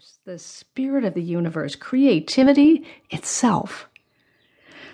[0.00, 3.86] universe, the spirit of the universe, creativity itself.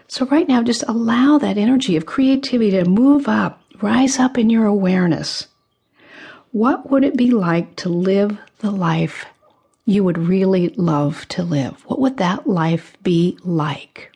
[0.09, 4.51] So, right now, just allow that energy of creativity to move up, rise up in
[4.51, 5.47] your awareness.
[6.51, 9.27] What would it be like to live the life
[9.85, 11.85] you would really love to live?
[11.87, 14.11] What would that life be like?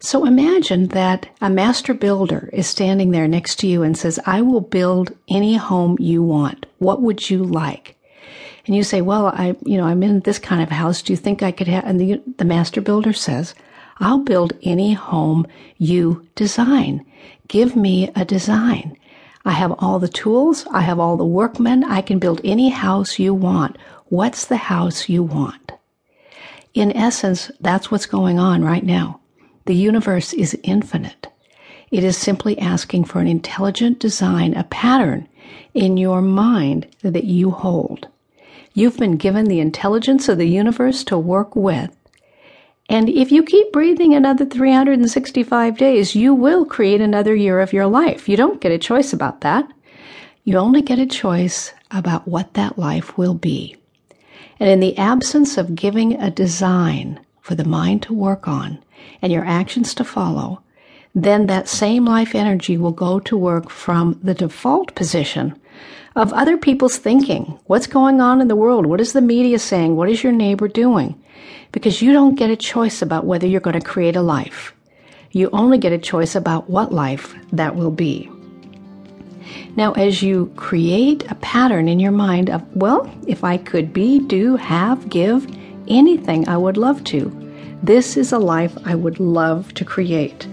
[0.00, 4.42] So imagine that a master builder is standing there next to you and says, I
[4.42, 6.66] will build any home you want.
[6.78, 7.96] What would you like?
[8.66, 11.02] And you say, well, I, you know, I'm in this kind of house.
[11.02, 13.54] Do you think I could have, and the, the master builder says,
[13.98, 15.46] I'll build any home
[15.78, 17.04] you design.
[17.48, 18.96] Give me a design.
[19.44, 20.66] I have all the tools.
[20.72, 21.84] I have all the workmen.
[21.84, 23.76] I can build any house you want.
[24.06, 25.72] What's the house you want?
[26.74, 29.20] In essence, that's what's going on right now.
[29.66, 31.28] The universe is infinite.
[31.90, 35.28] It is simply asking for an intelligent design, a pattern
[35.74, 38.08] in your mind that you hold.
[38.74, 41.96] You've been given the intelligence of the universe to work with.
[42.88, 47.86] And if you keep breathing another 365 days, you will create another year of your
[47.86, 48.28] life.
[48.28, 49.70] You don't get a choice about that.
[50.44, 53.76] You only get a choice about what that life will be.
[54.58, 58.78] And in the absence of giving a design for the mind to work on,
[59.20, 60.62] and your actions to follow,
[61.14, 65.54] then that same life energy will go to work from the default position
[66.16, 67.58] of other people's thinking.
[67.66, 68.86] What's going on in the world?
[68.86, 69.96] What is the media saying?
[69.96, 71.20] What is your neighbor doing?
[71.70, 74.74] Because you don't get a choice about whether you're going to create a life.
[75.30, 78.30] You only get a choice about what life that will be.
[79.76, 84.18] Now, as you create a pattern in your mind of, well, if I could be,
[84.18, 85.46] do, have, give
[85.88, 87.30] anything, I would love to.
[87.82, 90.46] This is a life I would love to create.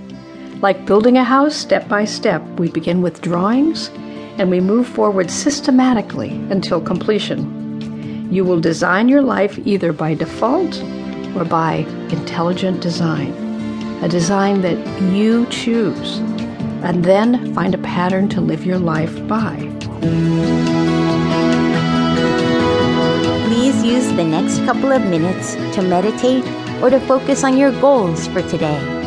[0.62, 3.90] Like building a house step by step, we begin with drawings
[4.38, 8.30] and we move forward systematically until completion.
[8.30, 10.84] You will design your life either by default
[11.34, 13.32] or by intelligent design,
[14.04, 14.78] a design that
[15.14, 16.18] you choose,
[16.84, 19.56] and then find a pattern to live your life by.
[23.48, 26.44] Please use the next couple of minutes to meditate
[26.84, 28.99] or to focus on your goals for today.